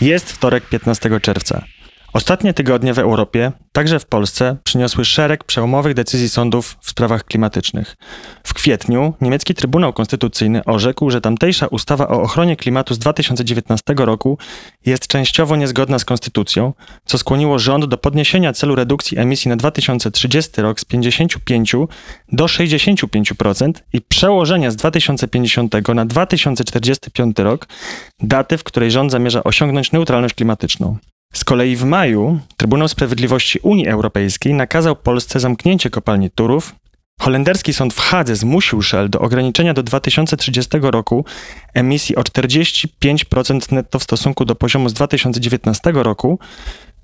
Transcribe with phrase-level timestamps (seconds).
[0.00, 1.64] Jest wtorek 15 czerwca.
[2.12, 7.96] Ostatnie tygodnie w Europie, także w Polsce, przyniosły szereg przełomowych decyzji sądów w sprawach klimatycznych.
[8.44, 14.38] W kwietniu niemiecki Trybunał Konstytucyjny orzekł, że tamtejsza ustawa o ochronie klimatu z 2019 roku
[14.86, 16.72] jest częściowo niezgodna z konstytucją,
[17.04, 21.72] co skłoniło rząd do podniesienia celu redukcji emisji na 2030 rok z 55
[22.32, 27.68] do 65% i przełożenia z 2050 na 2045 rok
[28.22, 30.98] daty, w której rząd zamierza osiągnąć neutralność klimatyczną.
[31.32, 36.74] Z kolei w maju Trybunał Sprawiedliwości Unii Europejskiej nakazał Polsce zamknięcie kopalni Turów.
[37.20, 41.24] Holenderski sąd w Hadze zmusił Shell do ograniczenia do 2030 roku
[41.74, 46.38] emisji o 45% netto w stosunku do poziomu z 2019 roku,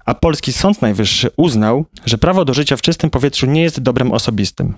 [0.06, 4.12] a polski Sąd Najwyższy uznał, że prawo do życia w czystym powietrzu nie jest dobrem
[4.12, 4.74] osobistym.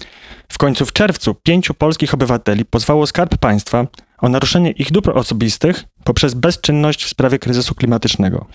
[0.48, 3.86] W końcu w czerwcu pięciu polskich obywateli pozwało Skarb Państwa
[4.18, 8.46] o naruszenie ich dóbr osobistych poprzez bezczynność w sprawie kryzysu klimatycznego.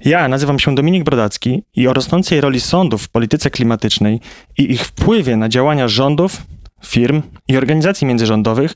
[0.00, 4.20] Ja nazywam się Dominik Brodacki i o rosnącej roli sądów w polityce klimatycznej
[4.58, 6.42] i ich wpływie na działania rządów,
[6.86, 8.74] firm i organizacji międzyrządowych,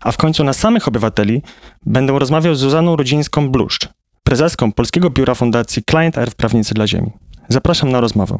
[0.00, 1.42] a w końcu na samych obywateli,
[1.86, 3.88] będę rozmawiał z Zuzaną Rudzińską-Bluszcz,
[4.22, 7.10] prezeską Polskiego Biura Fundacji Client Earth Prawnicy dla Ziemi.
[7.48, 8.38] Zapraszam na rozmowę.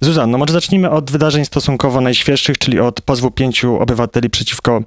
[0.00, 4.82] Zuzanno, może zacznijmy od wydarzeń stosunkowo najświeższych, czyli od pozwu pięciu obywateli przeciwko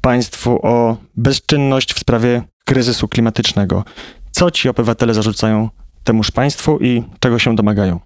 [0.00, 3.84] państwu o bezczynność w sprawie kryzysu klimatycznego.
[4.30, 5.68] Co ci obywatele zarzucają
[6.04, 8.00] temuż państwu i czego się domagają?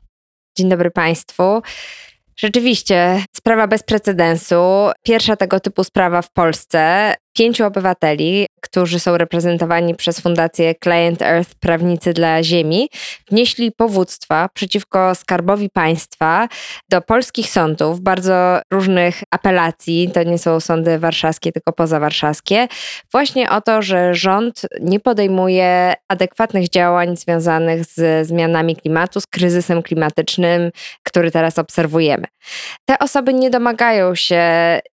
[0.59, 1.63] Dzień dobry Państwu.
[2.37, 4.91] Rzeczywiście, sprawa bez precedensu.
[5.03, 11.55] Pierwsza tego typu sprawa w Polsce pięciu obywateli, którzy są reprezentowani przez Fundację Client Earth
[11.61, 12.89] Prawnicy dla Ziemi,
[13.31, 16.49] wnieśli powództwa przeciwko Skarbowi Państwa
[16.89, 22.69] do polskich sądów, bardzo różnych apelacji, to nie są sądy warszawskie, tylko pozawarszawskie,
[23.13, 29.83] właśnie o to, że rząd nie podejmuje adekwatnych działań związanych z zmianami klimatu, z kryzysem
[29.83, 30.71] klimatycznym,
[31.03, 32.25] który teraz obserwujemy.
[32.85, 34.43] Te osoby nie domagają się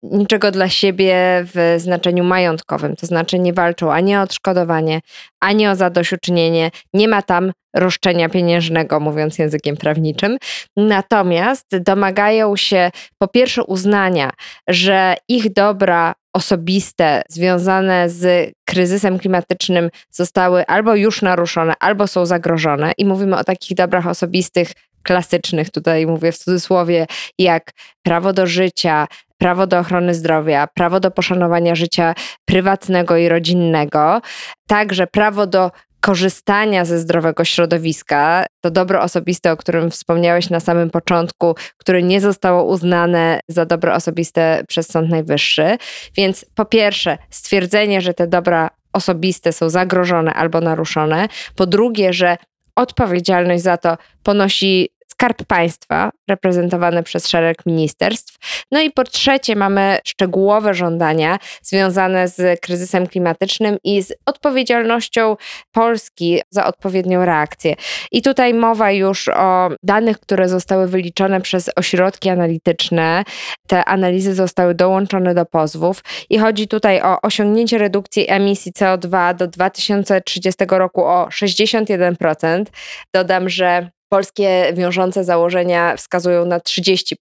[0.03, 1.15] niczego dla siebie
[1.53, 4.99] w znaczeniu majątkowym, to znaczy nie walczą ani o odszkodowanie,
[5.39, 10.37] ani o zadośćuczynienie, nie ma tam roszczenia pieniężnego, mówiąc językiem prawniczym.
[10.77, 14.29] Natomiast domagają się po pierwsze uznania,
[14.67, 22.91] że ich dobra osobiste związane z kryzysem klimatycznym zostały albo już naruszone, albo są zagrożone.
[22.97, 24.71] I mówimy o takich dobrach osobistych
[25.05, 27.05] klasycznych, tutaj mówię w cudzysłowie,
[27.39, 27.71] jak
[28.03, 29.07] prawo do życia,
[29.37, 34.21] prawo do ochrony zdrowia, prawo do poszanowania życia prywatnego i rodzinnego,
[34.67, 35.71] także prawo do
[36.05, 42.21] korzystania ze zdrowego środowiska, to dobro osobiste, o którym wspomniałeś na samym początku, które nie
[42.21, 45.77] zostało uznane za dobro osobiste przez Sąd Najwyższy.
[46.17, 51.27] Więc po pierwsze, stwierdzenie, że te dobra osobiste są zagrożone albo naruszone.
[51.55, 52.37] Po drugie, że
[52.75, 58.37] odpowiedzialność za to ponosi Skarb Państwa, reprezentowany przez szereg ministerstw.
[58.71, 65.35] No i po trzecie, mamy szczegółowe żądania związane z kryzysem klimatycznym i z odpowiedzialnością
[65.71, 67.75] Polski za odpowiednią reakcję.
[68.11, 73.23] I tutaj mowa już o danych, które zostały wyliczone przez ośrodki analityczne.
[73.67, 79.47] Te analizy zostały dołączone do pozwów i chodzi tutaj o osiągnięcie redukcji emisji CO2 do
[79.47, 82.65] 2030 roku o 61%.
[83.13, 87.15] Dodam, że Polskie wiążące założenia wskazują na 30%,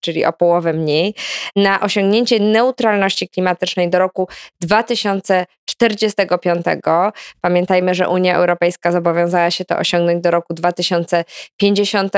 [0.00, 1.14] czyli o połowę mniej,
[1.56, 4.28] na osiągnięcie neutralności klimatycznej do roku
[4.60, 6.66] 2045.
[7.40, 12.12] Pamiętajmy, że Unia Europejska zobowiązała się to osiągnąć do roku 2050.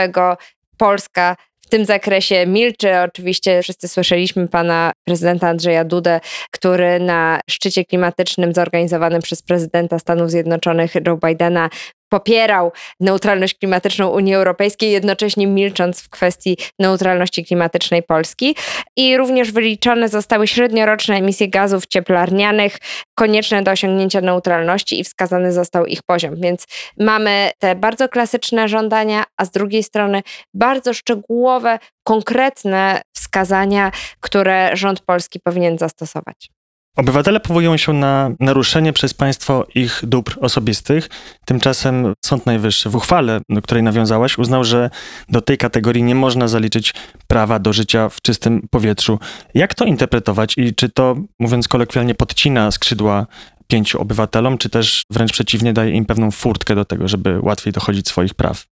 [0.76, 3.00] Polska w tym zakresie milczy.
[3.00, 6.20] Oczywiście wszyscy słyszeliśmy pana prezydenta Andrzeja Dudę,
[6.50, 11.70] który na szczycie klimatycznym zorganizowanym przez prezydenta Stanów Zjednoczonych Joe Bidena
[12.12, 18.56] popierał neutralność klimatyczną Unii Europejskiej, jednocześnie milcząc w kwestii neutralności klimatycznej Polski.
[18.96, 22.78] I również wyliczone zostały średnioroczne emisje gazów cieplarnianych
[23.14, 26.34] konieczne do osiągnięcia neutralności i wskazany został ich poziom.
[26.40, 26.66] Więc
[26.98, 30.22] mamy te bardzo klasyczne żądania, a z drugiej strony
[30.54, 36.61] bardzo szczegółowe, konkretne wskazania, które rząd polski powinien zastosować.
[36.96, 41.08] Obywatele powołują się na naruszenie przez państwo ich dóbr osobistych.
[41.44, 44.90] Tymczasem Sąd Najwyższy w uchwale, do której nawiązałaś, uznał, że
[45.28, 46.94] do tej kategorii nie można zaliczyć
[47.26, 49.18] prawa do życia w czystym powietrzu.
[49.54, 53.26] Jak to interpretować i czy to, mówiąc kolokwialnie, podcina skrzydła
[53.66, 58.08] pięciu obywatelom, czy też wręcz przeciwnie daje im pewną furtkę do tego, żeby łatwiej dochodzić
[58.08, 58.71] swoich praw?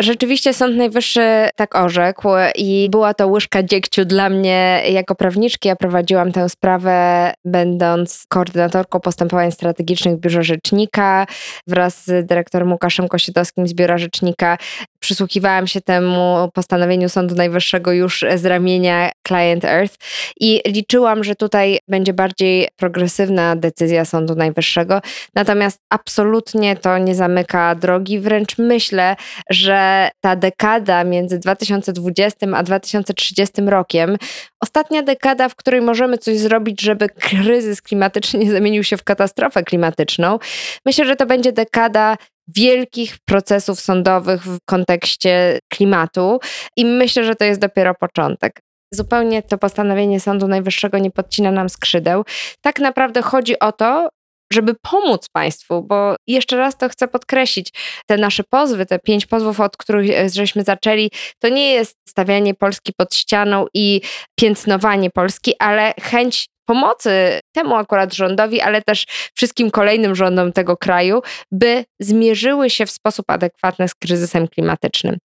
[0.00, 5.68] Rzeczywiście Sąd Najwyższy tak orzekł i była to łyżka dziegciu dla mnie jako prawniczki.
[5.68, 11.26] Ja prowadziłam tę sprawę będąc koordynatorką postępowań strategicznych Biurze Rzecznika
[11.66, 14.58] wraz z dyrektorem Łukaszem Kosiedowskim z Biura Rzecznika.
[14.98, 19.94] Przysłuchiwałam się temu postanowieniu Sądu Najwyższego już z ramienia Client Earth
[20.40, 25.00] i liczyłam, że tutaj będzie bardziej progresywna decyzja Sądu Najwyższego.
[25.34, 28.20] Natomiast absolutnie to nie zamyka drogi.
[28.20, 29.16] Wręcz myślę,
[29.50, 34.16] że ta dekada między 2020 a 2030 rokiem,
[34.60, 39.62] ostatnia dekada, w której możemy coś zrobić, żeby kryzys klimatyczny nie zamienił się w katastrofę
[39.62, 40.38] klimatyczną,
[40.86, 42.16] myślę, że to będzie dekada
[42.48, 46.38] wielkich procesów sądowych w kontekście klimatu
[46.76, 48.60] i myślę, że to jest dopiero początek.
[48.94, 52.24] Zupełnie to postanowienie Sądu Najwyższego nie podcina nam skrzydeł.
[52.60, 54.08] Tak naprawdę chodzi o to,
[54.52, 57.72] żeby pomóc państwu, bo jeszcze raz to chcę podkreślić,
[58.06, 62.54] te nasze pozwy, te pięć pozwów, od których e, żeśmy zaczęli, to nie jest stawianie
[62.54, 64.00] Polski pod ścianą i
[64.40, 71.22] piętnowanie Polski, ale chęć pomocy temu akurat rządowi, ale też wszystkim kolejnym rządom tego kraju,
[71.52, 75.16] by zmierzyły się w sposób adekwatny z kryzysem klimatycznym.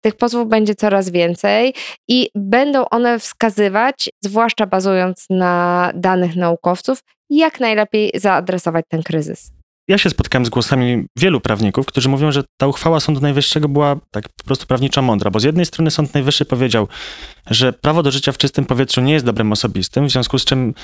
[0.00, 1.74] Tych pozwów będzie coraz więcej
[2.08, 7.00] i będą one wskazywać, zwłaszcza bazując na danych naukowców,
[7.30, 9.57] jak najlepiej zaadresować ten kryzys.
[9.88, 13.96] Ja się spotkałem z głosami wielu prawników, którzy mówią, że ta uchwała Sądu Najwyższego była
[14.10, 16.88] tak po prostu prawnicza mądra, bo z jednej strony Sąd Najwyższy powiedział,
[17.46, 20.74] że prawo do życia w czystym powietrzu nie jest dobrem osobistym, w związku z czym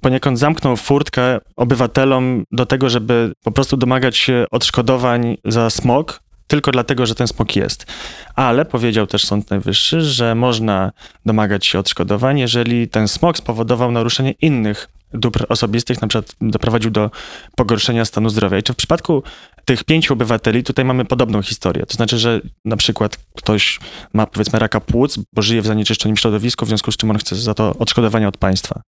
[0.00, 6.70] poniekąd zamknął furtkę obywatelom do tego, żeby po prostu domagać się odszkodowań za smog, tylko
[6.70, 7.86] dlatego, że ten smog jest.
[8.34, 10.92] Ale powiedział też Sąd Najwyższy, że można
[11.26, 17.10] domagać się odszkodowań, jeżeli ten smog spowodował naruszenie innych dóbr osobistych, na przykład doprowadził do
[17.56, 18.58] pogorszenia stanu zdrowia.
[18.58, 19.22] I czy w przypadku
[19.64, 21.86] tych pięciu obywateli tutaj mamy podobną historię?
[21.86, 23.80] To znaczy, że na przykład ktoś
[24.12, 27.36] ma powiedzmy raka płuc, bo żyje w zanieczyszczonym środowisku, w związku z czym on chce
[27.36, 28.82] za to odszkodowania od państwa.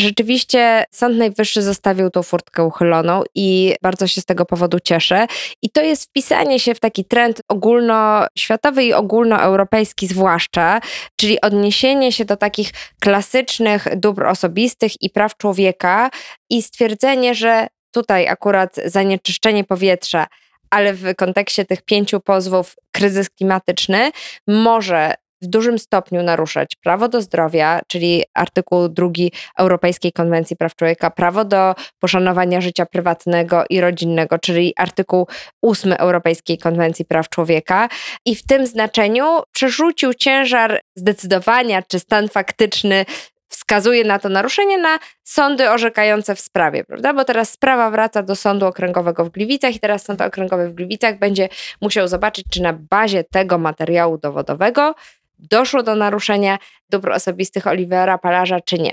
[0.00, 5.26] Rzeczywiście Sąd Najwyższy zostawił tą furtkę uchyloną i bardzo się z tego powodu cieszę.
[5.62, 10.80] I to jest wpisanie się w taki trend ogólnoświatowy i ogólnoeuropejski zwłaszcza,
[11.16, 12.70] czyli odniesienie się do takich
[13.00, 16.10] klasycznych dóbr osobistych i praw człowieka
[16.50, 20.26] i stwierdzenie, że tutaj akurat zanieczyszczenie powietrza
[20.70, 24.10] ale w kontekście tych pięciu pozwów kryzys klimatyczny
[24.46, 31.10] może w dużym stopniu naruszać prawo do zdrowia, czyli artykuł drugi Europejskiej Konwencji Praw Człowieka,
[31.10, 35.26] prawo do poszanowania życia prywatnego i rodzinnego, czyli artykuł
[35.62, 37.88] ósmy Europejskiej Konwencji Praw Człowieka.
[38.24, 43.04] I w tym znaczeniu przerzucił ciężar zdecydowania, czy stan faktyczny
[43.48, 47.14] wskazuje na to naruszenie na sądy orzekające w sprawie, prawda?
[47.14, 51.18] Bo teraz sprawa wraca do sądu okręgowego w Gliwicach i teraz sąd okręgowy w Gliwicach
[51.18, 51.48] będzie
[51.80, 54.94] musiał zobaczyć, czy na bazie tego materiału dowodowego
[55.38, 56.58] doszło do naruszenia
[56.90, 58.92] dóbr osobistych Olivera Palarza, czy nie.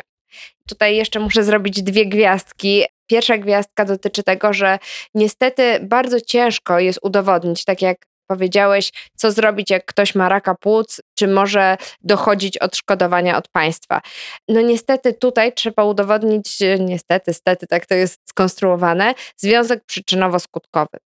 [0.68, 2.84] Tutaj jeszcze muszę zrobić dwie gwiazdki.
[3.08, 4.80] Pierwsza gwiazdka dotyczy tego, że
[5.14, 11.02] niestety bardzo ciężko jest udowodnić, tak jak powiedziałeś, co zrobić, jak ktoś ma raka płuc,
[11.16, 14.02] czy może dochodzić odszkodowania od państwa.
[14.48, 20.98] No niestety tutaj trzeba udowodnić, niestety, stety, tak to jest skonstruowane, związek przyczynowo-skutkowy.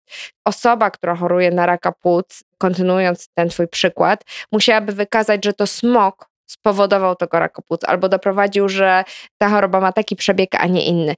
[0.45, 6.29] Osoba, która choruje na raka płuc, kontynuując ten twój przykład, musiałaby wykazać, że to smog
[6.47, 9.05] spowodował tego raka płuc albo doprowadził, że
[9.39, 11.15] ta choroba ma taki przebieg, a nie inny.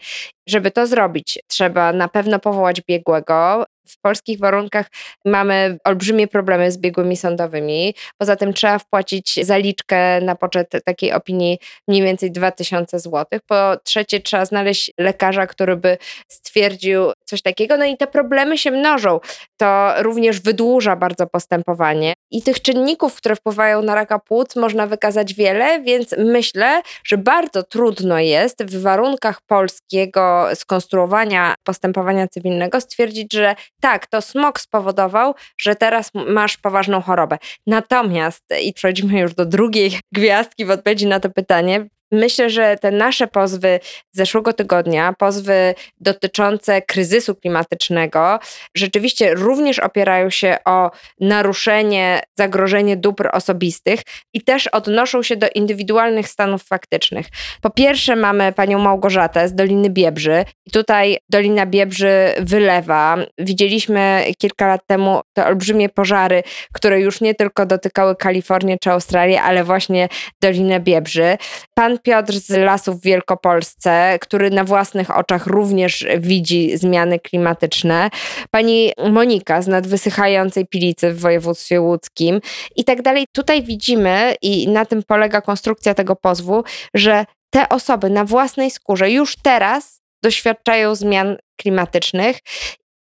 [0.49, 4.87] Żeby to zrobić, trzeba na pewno powołać biegłego, w polskich warunkach
[5.25, 7.95] mamy olbrzymie problemy z biegłymi sądowymi.
[8.19, 13.41] Poza tym trzeba wpłacić zaliczkę na poczet takiej opinii mniej więcej 2000 zł.
[13.47, 17.77] Po trzecie trzeba znaleźć lekarza, który by stwierdził coś takiego.
[17.77, 19.21] No i te problemy się mnożą.
[19.57, 22.15] To również wydłuża bardzo postępowanie.
[22.31, 27.63] I tych czynników, które wpływają na raka płuc można wykazać wiele, więc myślę, że bardzo
[27.63, 35.75] trudno jest w warunkach polskiego skonstruowania postępowania cywilnego stwierdzić, że tak, to smog spowodował, że
[35.75, 37.39] teraz masz poważną chorobę.
[37.67, 42.91] Natomiast, i przechodzimy już do drugiej gwiazdki w odpowiedzi na to pytanie, Myślę, że te
[42.91, 43.81] nasze pozwy
[44.13, 48.39] z zeszłego tygodnia, pozwy dotyczące kryzysu klimatycznego,
[48.77, 54.01] rzeczywiście również opierają się o naruszenie, zagrożenie dóbr osobistych
[54.35, 57.27] i też odnoszą się do indywidualnych stanów faktycznych.
[57.63, 63.17] Po pierwsze, mamy panią Małgorzatę z Doliny Biebrzy i tutaj Dolina Biebrzy wylewa.
[63.39, 69.43] Widzieliśmy kilka lat temu te olbrzymie pożary, które już nie tylko dotykały Kalifornię czy Australię,
[69.43, 70.09] ale właśnie
[70.43, 71.37] Dolinę Biebrzy.
[71.75, 78.11] Pan Piotr z Lasów w Wielkopolsce, który na własnych oczach również widzi zmiany klimatyczne.
[78.51, 82.41] Pani Monika z nadwysychającej Pilicy w województwie łódzkim
[82.77, 83.25] i tak dalej.
[83.33, 86.65] Tutaj widzimy i na tym polega konstrukcja tego pozwu,
[86.95, 92.39] że te osoby na własnej skórze już teraz doświadczają zmian klimatycznych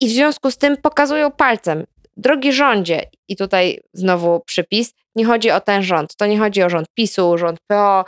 [0.00, 1.84] i w związku z tym pokazują palcem.
[2.16, 6.70] Drogi rządzie, i tutaj znowu przypis, nie chodzi o ten rząd, to nie chodzi o
[6.70, 8.04] rząd PiSu, rząd PO.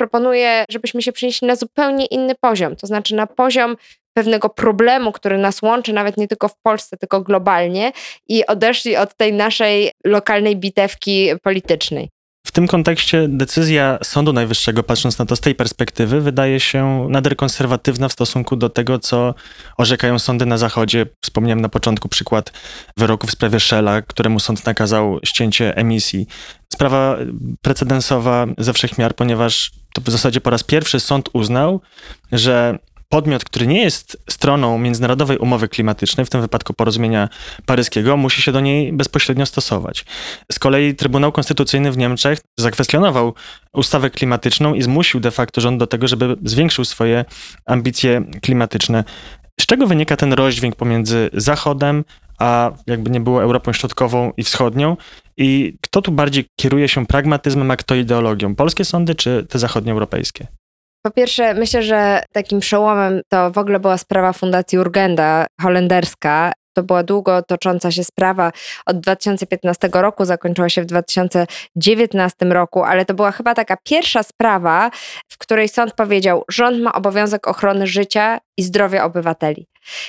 [0.00, 3.76] Proponuję, żebyśmy się przenieśli na zupełnie inny poziom, to znaczy na poziom
[4.16, 7.92] pewnego problemu, który nas łączy nawet nie tylko w Polsce, tylko globalnie
[8.28, 12.08] i odeszli od tej naszej lokalnej bitewki politycznej.
[12.50, 17.36] W tym kontekście decyzja Sądu Najwyższego, patrząc na to z tej perspektywy, wydaje się nader
[17.36, 19.34] konserwatywna w stosunku do tego, co
[19.76, 21.06] orzekają sądy na Zachodzie.
[21.20, 22.52] Wspomniałem na początku przykład
[22.96, 26.26] wyroku w sprawie Shella, któremu sąd nakazał ścięcie emisji.
[26.72, 27.16] Sprawa
[27.62, 31.80] precedensowa ze wszechmiar, ponieważ to w zasadzie po raz pierwszy sąd uznał,
[32.32, 32.78] że
[33.12, 37.28] podmiot, który nie jest stroną międzynarodowej umowy klimatycznej, w tym wypadku porozumienia
[37.66, 40.04] paryskiego, musi się do niej bezpośrednio stosować.
[40.52, 43.34] Z kolei Trybunał Konstytucyjny w Niemczech zakwestionował
[43.72, 47.24] ustawę klimatyczną i zmusił de facto rząd do tego, żeby zwiększył swoje
[47.66, 49.04] ambicje klimatyczne.
[49.60, 52.04] Z czego wynika ten rozdźwięk pomiędzy Zachodem,
[52.38, 54.96] a jakby nie było Europą Środkową i Wschodnią?
[55.36, 58.54] I kto tu bardziej kieruje się pragmatyzmem, a kto ideologią?
[58.54, 60.46] Polskie sądy czy te zachodnioeuropejskie?
[61.02, 66.52] Po pierwsze, myślę, że takim przełomem to w ogóle była sprawa Fundacji Urgenda, holenderska.
[66.76, 68.52] To była długo tocząca się sprawa.
[68.86, 74.90] Od 2015 roku zakończyła się w 2019 roku, ale to była chyba taka pierwsza sprawa,
[75.28, 79.66] w której sąd powiedział: Rząd ma obowiązek ochrony życia i zdrowia obywateli.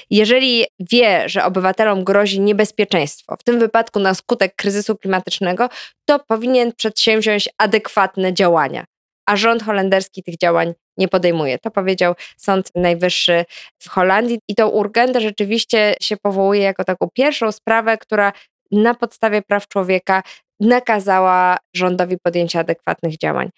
[0.10, 5.69] Jeżeli wie, że obywatelom grozi niebezpieczeństwo, w tym wypadku na skutek kryzysu klimatycznego,
[6.05, 8.86] to powinien przedsięwziąć adekwatne działania
[9.25, 11.60] a rząd holenderski tych działań nie podejmuje.
[11.60, 13.46] To powiedział Sąd Najwyższy
[13.80, 18.34] w Holandii i tą urgendę rzeczywiście się powołuje jako taką pierwszą sprawę, która
[18.72, 20.24] na podstawie praw człowieka
[20.62, 23.50] nakazała rządowi podjęcia adekwatnych działań.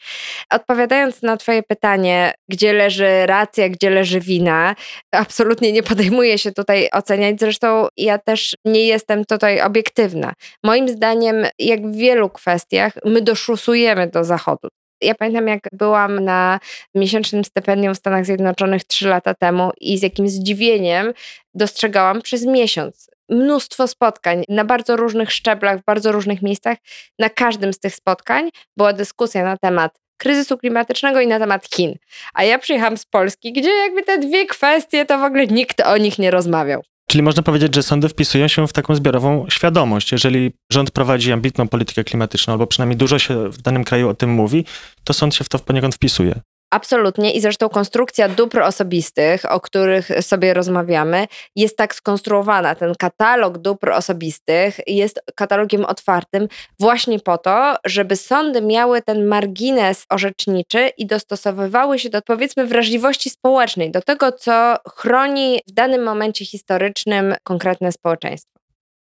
[0.51, 4.75] Odpowiadając na Twoje pytanie, gdzie leży racja, gdzie leży wina,
[5.11, 7.39] absolutnie nie podejmuję się tutaj oceniać.
[7.39, 10.33] Zresztą ja też nie jestem tutaj obiektywna.
[10.63, 14.69] Moim zdaniem, jak w wielu kwestiach, my doszusujemy do Zachodu.
[15.03, 16.59] Ja pamiętam, jak byłam na
[16.95, 21.13] miesięcznym stypendium w Stanach Zjednoczonych trzy lata temu i z jakim zdziwieniem
[21.53, 26.77] dostrzegałam przez miesiąc mnóstwo spotkań na bardzo różnych szczeblach, w bardzo różnych miejscach.
[27.19, 31.95] Na każdym z tych spotkań była dyskusja na temat kryzysu klimatycznego i na temat Chin.
[32.33, 35.97] A ja przyjechałam z Polski, gdzie jakby te dwie kwestie to w ogóle nikt o
[35.97, 36.83] nich nie rozmawiał.
[37.07, 40.11] Czyli można powiedzieć, że sądy wpisują się w taką zbiorową świadomość.
[40.11, 44.29] Jeżeli rząd prowadzi ambitną politykę klimatyczną, albo przynajmniej dużo się w danym kraju o tym
[44.29, 44.65] mówi,
[45.03, 46.41] to sąd się w to poniekąd wpisuje.
[46.73, 52.75] Absolutnie i zresztą konstrukcja dóbr osobistych, o których sobie rozmawiamy, jest tak skonstruowana.
[52.75, 56.47] Ten katalog dóbr osobistych jest katalogiem otwartym
[56.79, 63.29] właśnie po to, żeby sądy miały ten margines orzeczniczy i dostosowywały się do powiedzmy wrażliwości
[63.29, 68.52] społecznej, do tego, co chroni w danym momencie historycznym konkretne społeczeństwo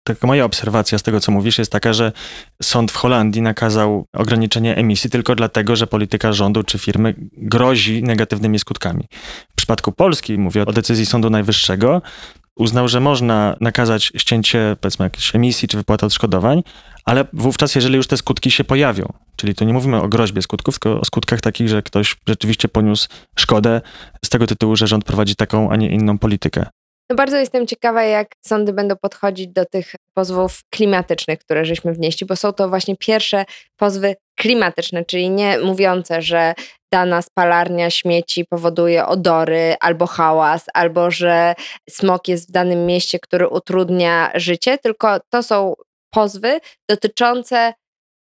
[0.04, 2.12] taka moja obserwacja z tego, co mówisz, jest taka, że
[2.62, 8.59] sąd w Holandii nakazał ograniczenie emisji tylko dlatego, że polityka rządu czy firmy grozi negatywnymi
[8.59, 9.04] skutkami.
[9.50, 12.02] W przypadku Polski, mówię o decyzji Sądu Najwyższego,
[12.57, 16.62] uznał, że można nakazać ścięcie powiedzmy jakiejś emisji czy wypłatę odszkodowań,
[17.04, 20.78] ale wówczas, jeżeli już te skutki się pojawią, czyli to nie mówimy o groźbie skutków,
[20.78, 23.80] tylko o skutkach takich, że ktoś rzeczywiście poniósł szkodę
[24.25, 26.66] z tego tytułu, że rząd prowadzi taką, a nie inną politykę.
[27.11, 32.26] No bardzo jestem ciekawa, jak sądy będą podchodzić do tych pozwów klimatycznych, które żeśmy wnieśli,
[32.26, 33.45] bo są to właśnie pierwsze
[33.76, 36.55] pozwy klimatyczne, czyli nie mówiące, że
[36.93, 41.55] dana spalarnia śmieci powoduje odory albo hałas, albo że
[41.90, 45.75] smog jest w danym mieście, który utrudnia życie, tylko to są
[46.11, 47.73] pozwy dotyczące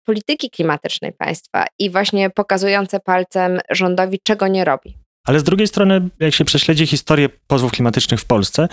[0.05, 5.04] polityki klimatycznej państwa i właśnie pokazujące palcem rządowi, czego nie robi.
[5.25, 8.67] Ale z drugiej strony, jak się prześledzi historię pozwów klimatycznych w Polsce,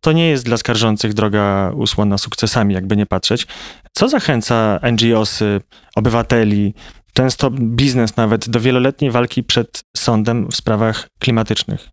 [0.00, 3.46] to nie jest dla skarżących droga usłona sukcesami, jakby nie patrzeć.
[3.92, 5.60] Co zachęca NGOsy,
[5.96, 6.74] obywateli,
[7.14, 11.88] często biznes nawet, do wieloletniej walki przed sądem w sprawach klimatycznych?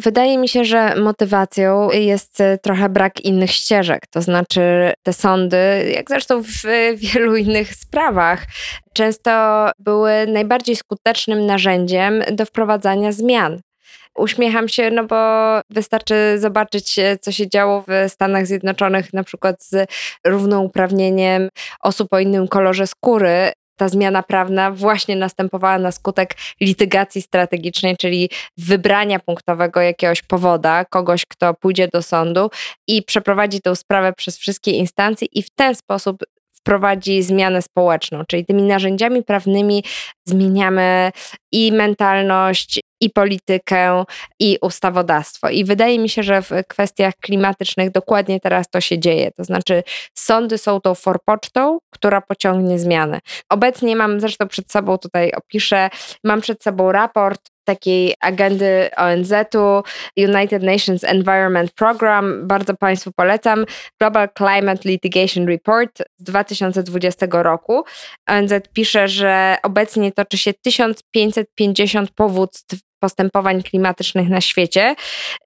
[0.00, 4.06] Wydaje mi się, że motywacją jest e, trochę brak innych ścieżek.
[4.10, 6.62] To znaczy, te sądy, jak zresztą w
[6.96, 8.44] wielu innych sprawach,
[8.94, 9.30] często
[9.78, 13.60] były najbardziej skutecznym narzędziem do wprowadzania zmian.
[14.18, 15.16] Uśmiecham się, no bo
[15.70, 19.90] wystarczy zobaczyć, e, co się działo w Stanach Zjednoczonych, na przykład z
[20.26, 21.48] równouprawnieniem
[21.80, 28.30] osób o innym kolorze skóry, ta zmiana prawna właśnie następowała na skutek litygacji strategicznej, czyli
[28.58, 32.50] wybrania punktowego jakiegoś powoda, kogoś, kto pójdzie do sądu
[32.88, 36.16] i przeprowadzi tę sprawę przez wszystkie instancje i w ten sposób
[36.60, 39.84] wprowadzi zmianę społeczną, czyli tymi narzędziami prawnymi
[40.24, 41.12] zmieniamy
[41.52, 44.04] i mentalność, i politykę,
[44.40, 45.48] i ustawodawstwo.
[45.48, 49.30] I wydaje mi się, że w kwestiach klimatycznych dokładnie teraz to się dzieje.
[49.36, 49.82] To znaczy,
[50.14, 53.18] sądy są tą forpocztą, która pociągnie zmiany.
[53.48, 55.90] Obecnie mam zresztą przed sobą, tutaj opiszę,
[56.24, 57.40] mam przed sobą raport
[57.70, 59.82] takiej agendy ONZ-u,
[60.16, 62.46] United Nations Environment Program.
[62.46, 63.64] Bardzo Państwu polecam.
[64.00, 67.84] Global Climate Litigation Report z 2020 roku.
[68.28, 74.94] ONZ pisze, że obecnie toczy się 1550 powództw postępowań klimatycznych na świecie,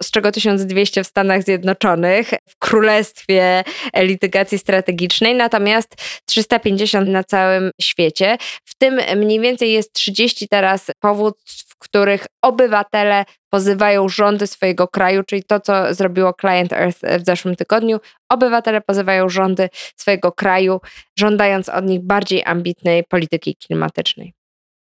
[0.02, 3.64] z czego 1200 w Stanach Zjednoczonych, w Królestwie
[3.96, 5.94] Litygacji Strategicznej, natomiast
[6.26, 8.36] 350 na całym świecie.
[8.64, 15.22] W tym mniej więcej jest 30 teraz powództw, w których obywatele pozywają rządy swojego kraju,
[15.22, 18.00] czyli to, co zrobiło Client Earth w zeszłym tygodniu.
[18.28, 20.80] Obywatele pozywają rządy swojego kraju,
[21.18, 24.43] żądając od nich bardziej ambitnej polityki klimatycznej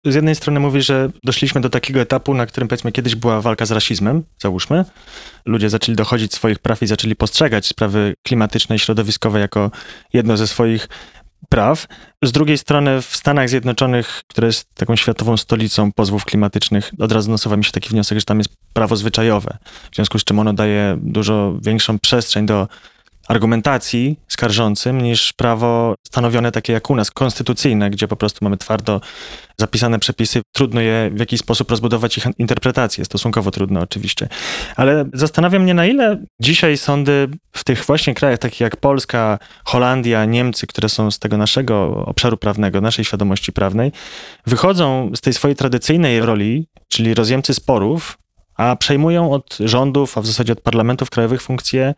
[0.05, 3.67] z jednej strony mówi, że doszliśmy do takiego etapu, na którym powiedzmy kiedyś była walka
[3.67, 4.85] z rasizmem, załóżmy.
[5.47, 9.71] Ludzie zaczęli dochodzić swoich praw i zaczęli postrzegać sprawy klimatyczne i środowiskowe jako
[10.13, 10.89] jedno ze swoich
[11.49, 11.87] praw.
[12.25, 17.31] Z drugiej strony w Stanach Zjednoczonych, które jest taką światową stolicą pozwów klimatycznych, od razu
[17.31, 19.59] nasuwa mi się taki wniosek, że tam jest prawo zwyczajowe,
[19.91, 22.69] w związku z czym ono daje dużo większą przestrzeń do
[23.31, 29.01] argumentacji skarżącym niż prawo stanowione takie jak u nas, konstytucyjne, gdzie po prostu mamy twardo
[29.57, 30.43] zapisane przepisy.
[30.53, 34.29] Trudno je w jakiś sposób rozbudować ich interpretację, stosunkowo trudno oczywiście.
[34.77, 40.25] Ale zastanawiam mnie, na ile dzisiaj sądy w tych właśnie krajach, takich jak Polska, Holandia,
[40.25, 43.93] Niemcy, które są z tego naszego obszaru prawnego, naszej świadomości prawnej,
[44.47, 48.19] wychodzą z tej swojej tradycyjnej roli, czyli rozjemcy sporów,
[48.61, 51.95] a przejmują od rządów, a w zasadzie od parlamentów krajowych funkcję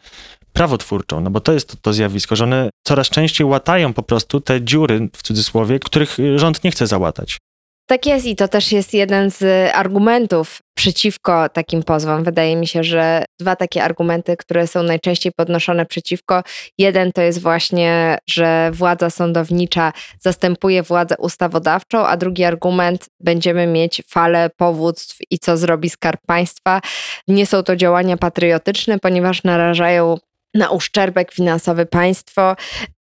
[0.53, 4.40] prawotwórczą, no bo to jest to, to, zjawisko, że one coraz częściej łatają po prostu
[4.40, 7.38] te dziury, w cudzysłowie, których rząd nie chce załatać.
[7.87, 12.25] Tak jest i to też jest jeden z argumentów przeciwko takim pozwom.
[12.25, 16.42] Wydaje mi się, że dwa takie argumenty, które są najczęściej podnoszone przeciwko.
[16.79, 24.03] Jeden to jest właśnie, że władza sądownicza zastępuje władzę ustawodawczą, a drugi argument będziemy mieć
[24.09, 26.81] falę powództw i co zrobi skarb państwa.
[27.29, 30.16] Nie są to działania patriotyczne, ponieważ narażają
[30.55, 32.57] na uszczerbek finansowy państwo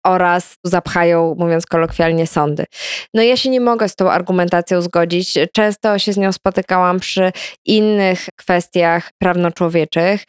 [0.09, 2.65] oraz zapchają, mówiąc kolokwialnie, sądy.
[3.15, 5.35] No ja się nie mogę z tą argumentacją zgodzić.
[5.53, 7.33] Często się z nią spotykałam przy
[7.67, 10.25] innych kwestiach prawno-człowieczych.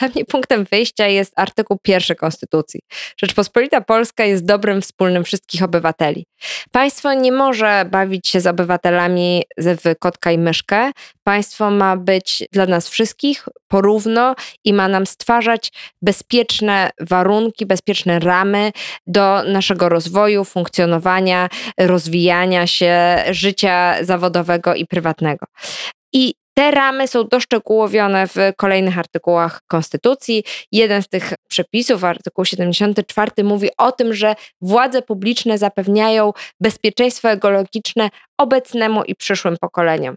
[0.00, 2.80] Dla mnie punktem wyjścia jest artykuł pierwszy Konstytucji.
[3.16, 6.26] Rzeczpospolita Polska jest dobrem wspólnym wszystkich obywateli.
[6.72, 10.92] Państwo nie może bawić się z obywatelami w kotka i myszkę.
[11.24, 14.34] Państwo ma być dla nas wszystkich porówno
[14.64, 18.72] i ma nam stwarzać bezpieczne warunki, bezpieczne ramy
[19.06, 25.46] do naszego rozwoju, funkcjonowania, rozwijania się, życia zawodowego i prywatnego.
[26.12, 30.44] I te ramy są doszczegółowione w kolejnych artykułach Konstytucji.
[30.72, 38.08] Jeden z tych przepisów, artykuł 74, mówi o tym, że władze publiczne zapewniają bezpieczeństwo ekologiczne
[38.38, 40.16] obecnemu i przyszłym pokoleniom.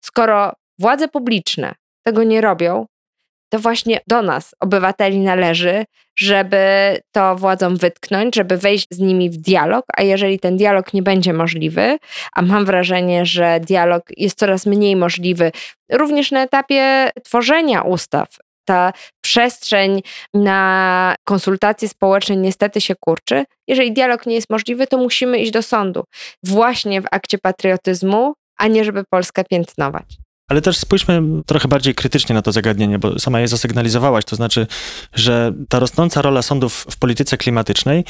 [0.00, 1.74] Skoro władze publiczne
[2.06, 2.86] tego nie robią,
[3.52, 5.84] to właśnie do nas, obywateli, należy,
[6.18, 11.02] żeby to władzom wytknąć, żeby wejść z nimi w dialog, a jeżeli ten dialog nie
[11.02, 11.98] będzie możliwy,
[12.32, 15.52] a mam wrażenie, że dialog jest coraz mniej możliwy,
[15.92, 18.28] również na etapie tworzenia ustaw,
[18.64, 20.02] ta przestrzeń
[20.34, 23.44] na konsultacje społeczne niestety się kurczy.
[23.68, 26.04] Jeżeli dialog nie jest możliwy, to musimy iść do sądu.
[26.42, 30.16] Właśnie w akcie patriotyzmu, a nie żeby Polskę piętnować.
[30.48, 34.66] Ale też spójrzmy trochę bardziej krytycznie na to zagadnienie, bo sama je zasygnalizowałaś, to znaczy,
[35.14, 38.04] że ta rosnąca rola sądów w polityce klimatycznej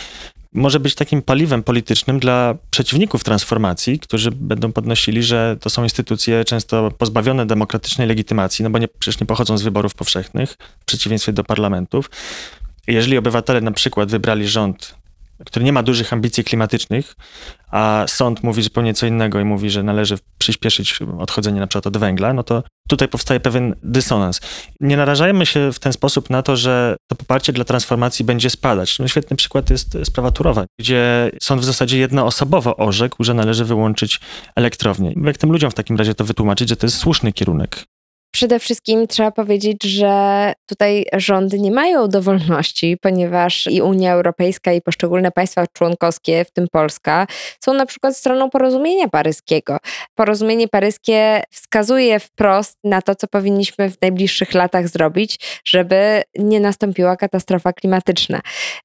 [0.55, 6.45] może być takim paliwem politycznym dla przeciwników transformacji, którzy będą podnosili, że to są instytucje
[6.45, 11.33] często pozbawione demokratycznej legitymacji, no bo nie, przecież nie pochodzą z wyborów powszechnych, w przeciwieństwie
[11.33, 12.11] do parlamentów.
[12.87, 15.02] Jeżeli obywatele na przykład wybrali rząd
[15.47, 17.15] który nie ma dużych ambicji klimatycznych,
[17.71, 21.97] a sąd mówi zupełnie co innego i mówi, że należy przyspieszyć odchodzenie na przykład od
[21.97, 24.41] węgla, no to tutaj powstaje pewien dysonans.
[24.81, 28.99] Nie narażajmy się w ten sposób na to, że to poparcie dla transformacji będzie spadać.
[28.99, 34.21] No, świetny przykład jest sprawa Turowa, gdzie sąd w zasadzie jednoosobowo orzekł, że należy wyłączyć
[34.57, 35.15] elektrownię.
[35.25, 37.85] Jak tym ludziom w takim razie to wytłumaczyć, że to jest słuszny kierunek?
[38.33, 44.81] Przede wszystkim trzeba powiedzieć, że tutaj rządy nie mają dowolności, ponieważ i Unia Europejska, i
[44.81, 47.27] poszczególne państwa członkowskie, w tym Polska,
[47.65, 49.79] są na przykład stroną porozumienia paryskiego.
[50.15, 57.17] Porozumienie paryskie wskazuje wprost na to, co powinniśmy w najbliższych latach zrobić, żeby nie nastąpiła
[57.17, 58.41] katastrofa klimatyczna.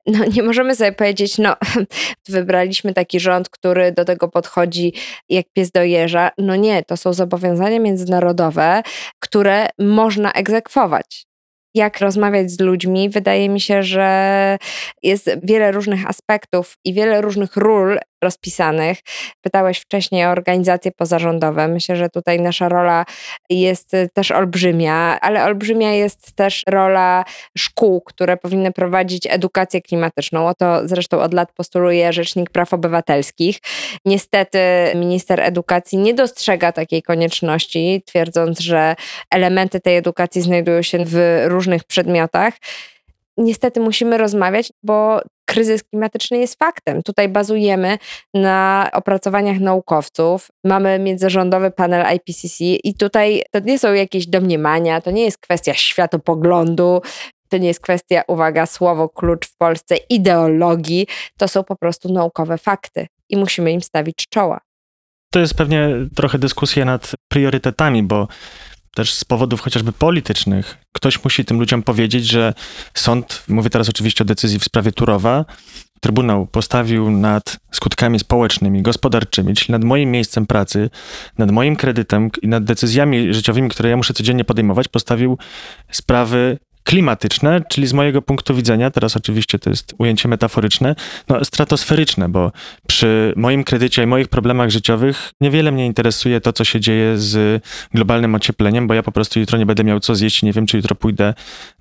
[0.05, 1.55] No, nie możemy sobie powiedzieć, no,
[2.29, 4.93] wybraliśmy taki rząd, który do tego podchodzi
[5.29, 6.31] jak pies do jeża.
[6.38, 8.81] No nie, to są zobowiązania międzynarodowe,
[9.19, 11.28] które które można egzekwować.
[11.76, 14.58] Jak rozmawiać z ludźmi, wydaje mi się, że
[15.04, 18.99] jest wiele różnych aspektów i wiele różnych ról rozpisanych.
[19.41, 21.67] Pytałeś wcześniej o organizacje pozarządowe.
[21.67, 23.06] Myślę, że tutaj nasza rola
[23.49, 27.25] jest też olbrzymia, ale olbrzymia jest też rola
[27.58, 30.47] szkół, które powinny prowadzić edukację klimatyczną.
[30.47, 33.60] O to zresztą od lat postuluje Rzecznik Praw Obywatelskich.
[34.06, 34.60] Niestety
[34.95, 38.95] minister edukacji nie dostrzega takiej konieczności, twierdząc, że
[39.32, 42.53] elementy tej edukacji znajdują się w różnych przedmiotach
[43.38, 47.03] niestety musimy rozmawiać, bo kryzys klimatyczny jest faktem.
[47.03, 47.97] Tutaj bazujemy
[48.33, 50.47] na opracowaniach naukowców.
[50.63, 55.73] Mamy międzyrządowy panel IPCC i tutaj to nie są jakieś domniemania, to nie jest kwestia
[55.73, 57.01] światopoglądu,
[57.49, 61.07] to nie jest kwestia, uwaga, słowo klucz w Polsce, ideologii.
[61.38, 64.60] To są po prostu naukowe fakty i musimy im stawić czoła.
[65.31, 68.27] To jest pewnie trochę dyskusja nad priorytetami, bo
[68.97, 72.53] też z powodów chociażby politycznych, ktoś musi tym ludziom powiedzieć, że
[72.93, 75.45] sąd, mówię teraz oczywiście o decyzji w sprawie Turowa,
[76.01, 80.89] Trybunał postawił nad skutkami społecznymi, gospodarczymi, czyli nad moim miejscem pracy,
[81.38, 85.38] nad moim kredytem i nad decyzjami życiowymi, które ja muszę codziennie podejmować, postawił
[85.91, 86.57] sprawy
[86.88, 90.95] klimatyczne, czyli z mojego punktu widzenia, teraz oczywiście to jest ujęcie metaforyczne,
[91.30, 92.52] no stratosferyczne, bo
[92.88, 97.63] przy moim kredycie i moich problemach życiowych niewiele mnie interesuje to, co się dzieje z
[97.93, 100.65] globalnym ociepleniem, bo ja po prostu jutro nie będę miał co zjeść i nie wiem,
[100.65, 101.34] czy jutro pójdę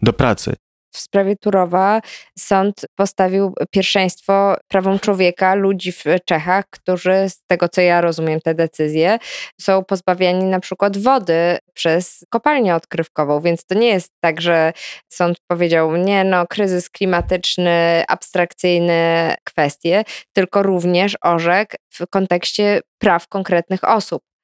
[0.03, 0.55] do pracy
[0.97, 2.01] w sprawie Turowa
[2.39, 8.55] sąd postawił pierwszeństwo prawom człowieka, ludzi w Czechach, którzy z tego co ja rozumiem te
[8.55, 9.19] decyzje,
[9.61, 14.73] są pozbawiani na przykład wody przez kopalnię odkrywkową, więc to nie jest tak, że
[15.09, 23.85] sąd powiedział nie no, kryzys klimatyczny, abstrakcyjne kwestie, tylko również orzekł w kontekście praw konkretnych
[23.85, 24.36] osób.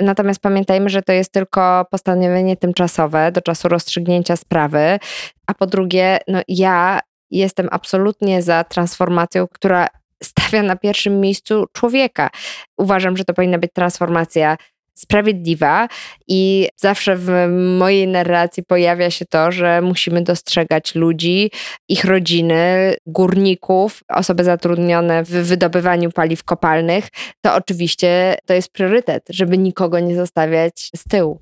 [0.00, 4.98] Natomiast pamiętajmy, że to jest tylko postanowienie tymczasowe do czasu rozstrzygnięcia sprawy.
[5.46, 9.86] A po drugie, no ja jestem absolutnie za transformacją, która
[10.22, 12.30] stawia na pierwszym miejscu człowieka.
[12.78, 14.56] Uważam, że to powinna być transformacja
[14.98, 15.88] sprawiedliwa
[16.28, 17.30] i zawsze w
[17.78, 21.50] mojej narracji pojawia się to, że musimy dostrzegać ludzi,
[21.88, 27.08] ich rodziny, górników, osoby zatrudnione w wydobywaniu paliw kopalnych.
[27.40, 31.40] To oczywiście to jest priorytet, żeby nikogo nie zostawiać z tyłu.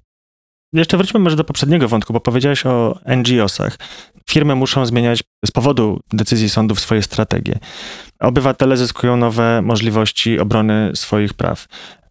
[0.72, 3.78] Jeszcze wróćmy może do poprzedniego wątku, bo powiedziałeś o NGO-sach.
[4.30, 7.58] Firmy muszą zmieniać z powodu decyzji sądów swoje strategie.
[8.20, 11.66] Obywatele zyskują nowe możliwości obrony swoich praw.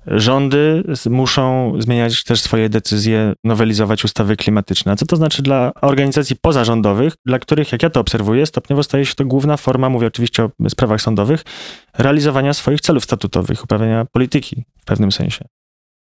[0.08, 4.92] Rządy muszą zmieniać też swoje decyzje, nowelizować ustawy klimatyczne.
[4.92, 9.06] A co to znaczy dla organizacji pozarządowych, dla których, jak ja to obserwuję, stopniowo staje
[9.06, 11.44] się to główna forma, mówię oczywiście o sprawach sądowych,
[11.98, 15.46] realizowania swoich celów statutowych, uprawiania polityki w pewnym sensie.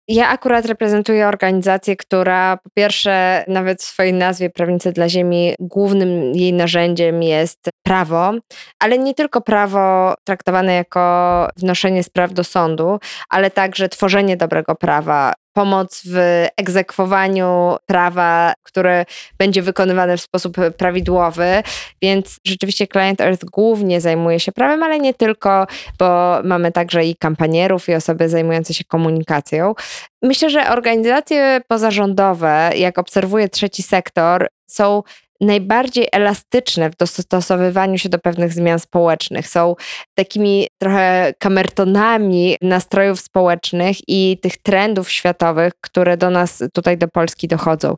[0.07, 6.35] Ja akurat reprezentuję organizację, która po pierwsze, nawet w swojej nazwie Prawnicy dla Ziemi, głównym
[6.35, 8.31] jej narzędziem jest prawo,
[8.79, 15.33] ale nie tylko prawo traktowane jako wnoszenie spraw do sądu, ale także tworzenie dobrego prawa,
[15.53, 19.05] pomoc w egzekwowaniu prawa, które
[19.37, 21.63] będzie wykonywane w sposób prawidłowy.
[22.01, 25.67] Więc rzeczywiście Client Earth głównie zajmuje się prawem, ale nie tylko,
[25.99, 29.73] bo mamy także i kampanierów, i osoby zajmujące się komunikacją.
[30.21, 35.03] Myślę, że organizacje pozarządowe, jak obserwuje trzeci sektor, są
[35.45, 39.47] najbardziej elastyczne w dostosowywaniu się do pewnych zmian społecznych.
[39.47, 39.75] Są
[40.15, 47.47] takimi trochę kamertonami nastrojów społecznych i tych trendów światowych, które do nas tutaj do Polski
[47.47, 47.95] dochodzą.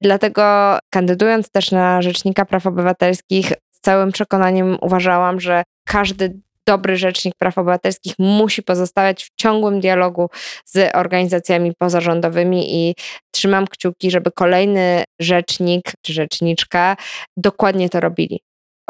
[0.00, 0.42] Dlatego
[0.90, 7.58] kandydując też na Rzecznika Praw Obywatelskich, z całym przekonaniem uważałam, że każdy dobry rzecznik praw
[7.58, 10.30] obywatelskich musi pozostawać w ciągłym dialogu
[10.64, 12.94] z organizacjami pozarządowymi i
[13.30, 16.96] trzymam kciuki, żeby kolejny rzecznik czy rzeczniczka
[17.36, 18.40] dokładnie to robili.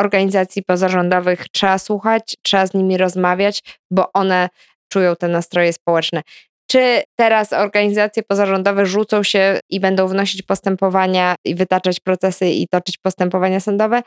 [0.01, 4.49] organizacji pozarządowych trzeba słuchać, trzeba z nimi rozmawiać, bo one
[4.93, 6.23] czują te nastroje społeczne.
[6.71, 12.99] Czy teraz organizacje pozarządowe rzucą się i będą wnosić postępowania i wytaczać procesy i toczyć
[12.99, 14.03] postępowania sądowe?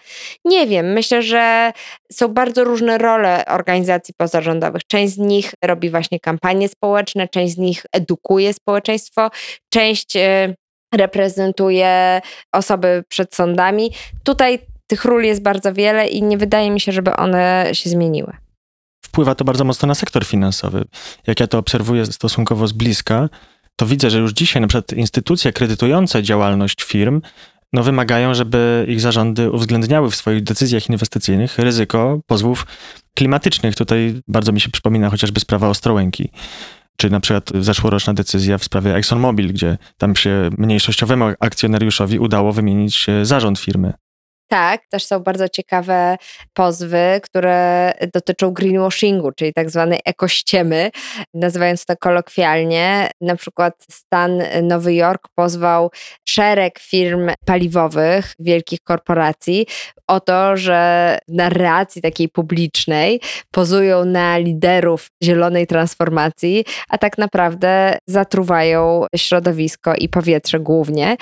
[0.46, 0.94] Nie wiem.
[0.94, 1.72] Myślę, że
[2.12, 4.82] są bardzo różne role organizacji pozarządowych.
[4.88, 9.30] Część z nich robi właśnie kampanie społeczne, część z nich edukuje społeczeństwo,
[9.74, 10.56] część e,
[10.96, 12.22] reprezentuje
[12.54, 13.92] osoby przed sądami.
[14.24, 18.49] Tutaj tych ról jest bardzo wiele i nie wydaje mi się, żeby one się zmieniły
[19.20, 20.86] wpływa to bardzo mocno na sektor finansowy.
[21.28, 23.30] Jak ja to obserwuję stosunkowo z bliska,
[23.76, 27.22] to widzę, że już dzisiaj na przykład instytucje kredytujące działalność firm
[27.74, 32.66] no, wymagają, żeby ich zarządy uwzględniały w swoich decyzjach inwestycyjnych ryzyko pozwów
[33.16, 33.76] klimatycznych.
[33.76, 36.30] Tutaj bardzo mi się przypomina chociażby sprawa Ostrołęki
[36.98, 43.08] czy na przykład zeszłoroczna decyzja w sprawie ExxonMobil, gdzie tam się mniejszościowemu akcjonariuszowi udało wymienić
[43.24, 43.94] zarząd firmy.
[44.52, 46.18] Tak, też są bardzo ciekawe
[46.54, 50.92] pozwy, które dotyczą greenwashingu, czyli tak zwanej ekościemy,
[51.34, 53.10] nazywając to kolokwialnie.
[53.22, 55.92] Na przykład stan Nowy Jork pozwał
[56.30, 59.66] szereg firm paliwowych, wielkich korporacji
[60.10, 67.98] o to, że w narracji takiej publicznej pozują na liderów zielonej transformacji, a tak naprawdę
[68.08, 71.18] zatruwają środowisko i powietrze głównie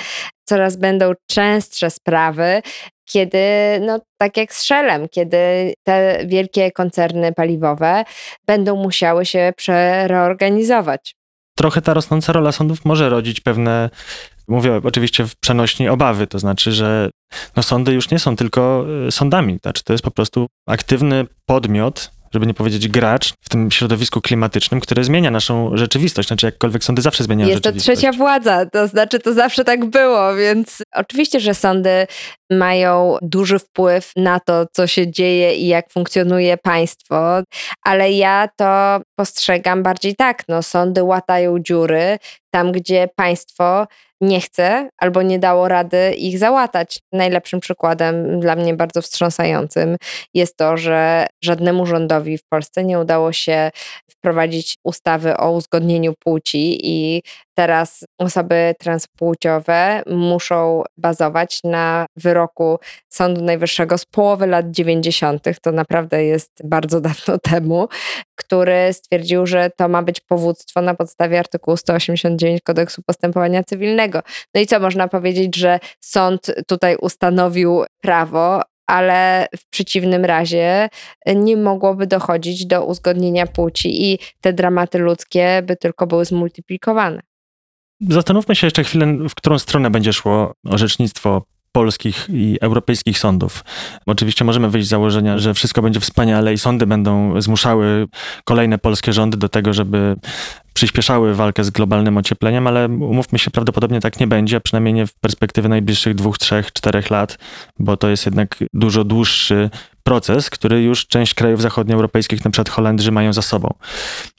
[0.48, 2.62] coraz będą częstsze sprawy,
[3.06, 3.40] kiedy,
[3.82, 8.04] no tak jak z Shellem, kiedy te wielkie koncerny paliwowe
[8.48, 11.16] będą musiały się przereorganizować.
[11.58, 13.90] Trochę ta rosnąca rola sądów może rodzić pewne
[14.48, 17.10] Mówię oczywiście w przenośni obawy, to znaczy, że
[17.56, 22.12] no sądy już nie są tylko y, sądami, znaczy to jest po prostu aktywny podmiot,
[22.38, 26.28] żeby nie powiedzieć gracz w tym środowisku klimatycznym, które zmienia naszą rzeczywistość.
[26.28, 27.88] Znaczy, jakkolwiek sądy zawsze zmieniają Jest rzeczywistość.
[27.88, 32.08] Jest to trzecia władza, to znaczy to zawsze tak było, więc oczywiście, że sądy
[32.52, 37.42] mają duży wpływ na to, co się dzieje i jak funkcjonuje państwo,
[37.86, 42.18] ale ja to postrzegam bardziej tak, no sądy łatają dziury
[42.52, 43.88] tam, gdzie państwo
[44.22, 47.00] nie chce albo nie dało rady ich załatać.
[47.12, 49.96] Najlepszym przykładem dla mnie bardzo wstrząsającym
[50.34, 53.72] jest to, że żadnemu rządowi w Polsce nie udało się
[54.12, 57.22] wprowadzić ustawy o uzgodnieniu płci i
[57.58, 65.44] teraz osoby transpłciowe muszą bazować na wyroku Sądu Najwyższego z połowy lat 90.
[65.62, 67.88] To naprawdę jest bardzo dawno temu,
[68.36, 74.22] który stwierdził, że to ma być powództwo na podstawie artykułu 189 kodeksu postępowania cywilnego.
[74.56, 80.90] No i co można powiedzieć, że sąd tutaj ustanowił prawo, ale w przeciwnym razie
[81.36, 87.27] nie mogłoby dochodzić do uzgodnienia płci i te dramaty ludzkie by tylko były zmultiplikowane.
[88.02, 93.64] Zastanówmy się jeszcze chwilę, w którą stronę będzie szło orzecznictwo polskich i europejskich sądów.
[94.06, 98.08] Oczywiście możemy wyjść z założenia, że wszystko będzie wspaniale i sądy będą zmuszały
[98.44, 100.16] kolejne polskie rządy do tego, żeby
[100.74, 105.14] przyspieszały walkę z globalnym ociepleniem, ale umówmy się, prawdopodobnie tak nie będzie, przynajmniej nie w
[105.14, 107.38] perspektywie najbliższych dwóch, trzech, czterech lat,
[107.80, 109.70] bo to jest jednak dużo dłuższy
[110.04, 113.74] proces, który już część krajów zachodnioeuropejskich, na przykład Holendrzy, mają za sobą.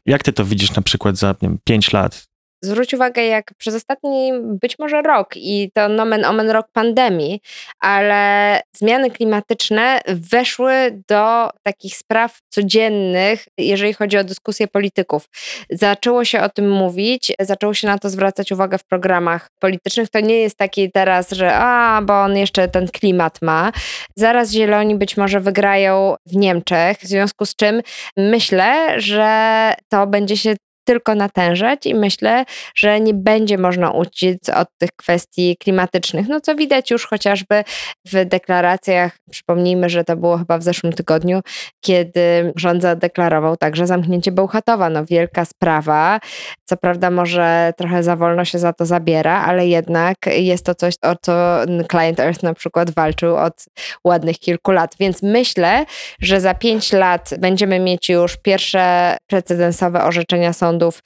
[0.06, 2.28] Jak ty to widzisz na przykład za nie wiem, lat?
[2.62, 7.40] Zwróć uwagę, jak przez ostatni być może rok i to nomen omen rok pandemii,
[7.80, 15.28] ale zmiany klimatyczne weszły do takich spraw codziennych, jeżeli chodzi o dyskusję polityków.
[15.70, 20.08] Zaczęło się o tym mówić, zaczęło się na to zwracać uwagę w programach politycznych.
[20.08, 23.72] To nie jest taki teraz, że a, bo on jeszcze ten klimat ma.
[24.16, 27.82] Zaraz zieloni być może wygrają w Niemczech, w związku z czym
[28.16, 30.54] myślę, że to będzie się
[30.88, 36.28] tylko natężać i myślę, że nie będzie można uciec od tych kwestii klimatycznych.
[36.28, 37.64] No co widać już chociażby
[38.06, 41.40] w deklaracjach, przypomnijmy, że to było chyba w zeszłym tygodniu,
[41.80, 44.90] kiedy rząd zadeklarował także zamknięcie Bełchatowa.
[44.90, 46.20] No wielka sprawa.
[46.64, 50.94] Co prawda może trochę za wolno się za to zabiera, ale jednak jest to coś,
[51.02, 51.58] o co
[51.90, 53.64] Client Earth na przykład walczył od
[54.04, 54.94] ładnych kilku lat.
[55.00, 55.84] Więc myślę,
[56.20, 61.02] że za pięć lat będziemy mieć już pierwsze precedensowe orzeczenia sądu sądów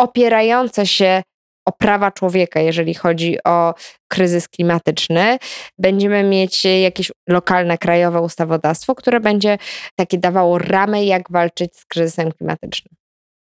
[0.00, 1.22] opierające się
[1.68, 3.74] o prawa człowieka, jeżeli chodzi o
[4.08, 5.38] kryzys klimatyczny.
[5.78, 9.58] Będziemy mieć jakieś lokalne, krajowe ustawodawstwo, które będzie
[9.96, 12.94] takie dawało ramę, jak walczyć z kryzysem klimatycznym.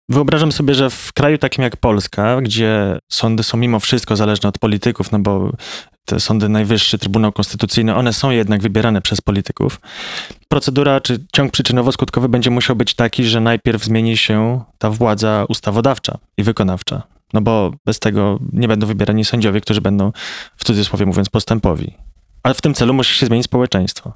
[0.09, 4.59] Wyobrażam sobie, że w kraju takim jak Polska, gdzie sądy są mimo wszystko zależne od
[4.59, 5.51] polityków, no bo
[6.09, 9.81] te sądy najwyższy, Trybunał Konstytucyjny, one są jednak wybierane przez polityków.
[10.47, 16.17] Procedura czy ciąg przyczynowo-skutkowy będzie musiał być taki, że najpierw zmieni się ta władza ustawodawcza
[16.37, 17.03] i wykonawcza.
[17.33, 20.11] No bo bez tego nie będą wybierani sędziowie, którzy będą,
[20.57, 21.93] w cudzysłowie mówiąc, postępowi.
[22.43, 24.13] Ale w tym celu musi się zmienić społeczeństwo.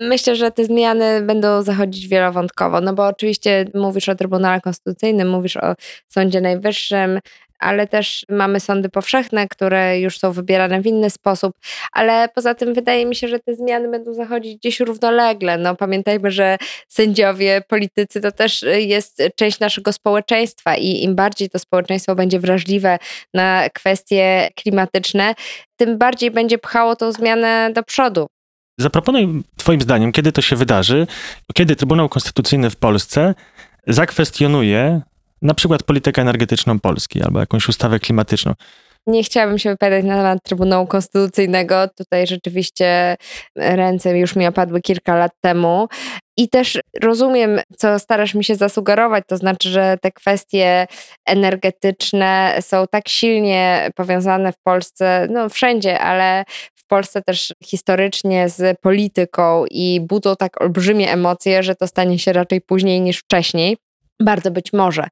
[0.00, 5.56] Myślę, że te zmiany będą zachodzić wielowątkowo, no bo oczywiście mówisz o Trybunale Konstytucyjnym, mówisz
[5.56, 5.74] o
[6.08, 7.18] Sądzie Najwyższym,
[7.58, 11.52] ale też mamy sądy powszechne, które już są wybierane w inny sposób,
[11.92, 15.58] ale poza tym wydaje mi się, że te zmiany będą zachodzić gdzieś równolegle.
[15.58, 16.56] No, pamiętajmy, że
[16.88, 22.98] sędziowie, politycy to też jest część naszego społeczeństwa i im bardziej to społeczeństwo będzie wrażliwe
[23.34, 25.34] na kwestie klimatyczne,
[25.76, 28.26] tym bardziej będzie pchało tą zmianę do przodu.
[28.78, 31.06] Zaproponuj Twoim zdaniem, kiedy to się wydarzy,
[31.54, 33.34] kiedy Trybunał Konstytucyjny w Polsce
[33.86, 35.00] zakwestionuje
[35.42, 38.54] na przykład politykę energetyczną Polski albo jakąś ustawę klimatyczną.
[39.06, 41.88] Nie chciałabym się wypowiadać na temat Trybunału Konstytucyjnego.
[41.96, 43.16] Tutaj rzeczywiście
[43.56, 45.88] ręce już mi opadły kilka lat temu.
[46.36, 50.86] I też rozumiem, co starasz mi się zasugerować, to znaczy, że te kwestie
[51.26, 56.44] energetyczne są tak silnie powiązane w Polsce, no wszędzie, ale
[56.74, 62.32] w Polsce też historycznie z polityką i budzą tak olbrzymie emocje, że to stanie się
[62.32, 63.76] raczej później niż wcześniej.
[64.20, 65.06] Bardzo być może,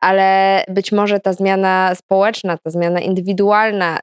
[0.00, 3.98] ale być może ta zmiana społeczna, ta zmiana indywidualna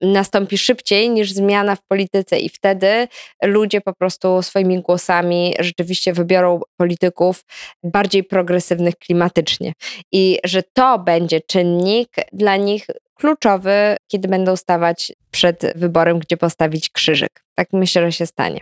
[0.00, 3.08] nastąpi szybciej niż zmiana w polityce, i wtedy
[3.44, 7.44] ludzie po prostu swoimi głosami rzeczywiście wybiorą polityków
[7.82, 9.72] bardziej progresywnych klimatycznie.
[10.12, 16.88] I że to będzie czynnik dla nich kluczowy, kiedy będą stawać przed wyborem, gdzie postawić
[16.88, 17.44] krzyżyk.
[17.54, 18.60] Tak myślę, że się stanie.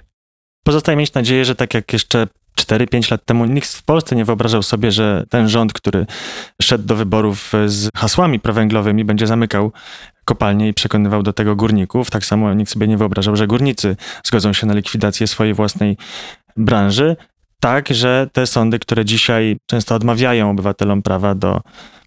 [0.64, 2.26] Pozostaje mieć nadzieję, że tak jak jeszcze
[2.60, 6.06] 4-5 lat temu nikt w Polsce nie wyobrażał sobie, że ten rząd, który
[6.62, 9.72] szedł do wyborów z hasłami prowęglowymi, będzie zamykał
[10.24, 12.10] kopalnie i przekonywał do tego górników.
[12.10, 15.96] Tak samo nikt sobie nie wyobrażał, że górnicy zgodzą się na likwidację swojej własnej
[16.56, 17.16] branży.
[17.60, 21.60] Tak, że te sądy, które dzisiaj często odmawiają obywatelom prawa do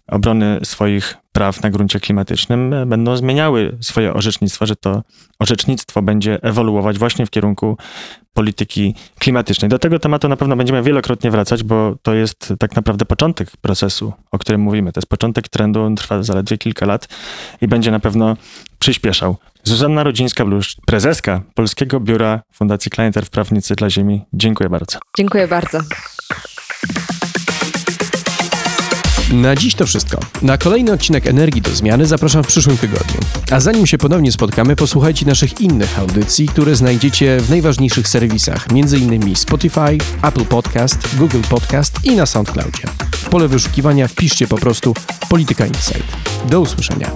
[0.08, 5.02] obrony swoich praw na gruncie klimatycznym e, będą zmieniały swoje orzecznictwo, że to
[5.38, 7.76] orzecznictwo będzie ewoluować właśnie w kierunku
[8.34, 9.68] polityki klimatycznej.
[9.68, 14.12] Do tego tematu na pewno będziemy wielokrotnie wracać, bo to jest tak naprawdę początek procesu,
[14.30, 14.92] o którym mówimy.
[14.92, 17.08] To jest początek trendu, on trwa zaledwie kilka lat
[17.60, 18.36] i będzie na pewno
[18.78, 19.36] przyspieszał.
[19.64, 24.24] Zuzanna Rodzińska-Bluszcz, prezeska Polskiego Biura Fundacji Klienter w Prawnicy dla Ziemi.
[24.32, 24.98] Dziękuję bardzo.
[25.16, 25.78] Dziękuję bardzo.
[29.32, 30.18] Na dziś to wszystko.
[30.42, 33.20] Na kolejny odcinek Energii do Zmiany zapraszam w przyszłym tygodniu.
[33.50, 39.36] A zanim się ponownie spotkamy, posłuchajcie naszych innych audycji, które znajdziecie w najważniejszych serwisach, m.in.
[39.36, 42.82] Spotify, Apple Podcast, Google Podcast i na SoundCloudzie.
[43.12, 44.94] W pole wyszukiwania wpiszcie po prostu
[45.28, 46.16] Polityka Insight.
[46.50, 47.10] Do usłyszenia.